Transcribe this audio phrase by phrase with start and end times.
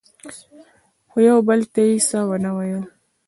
[1.09, 2.83] خو یو بل ته یې څه ونه ویل.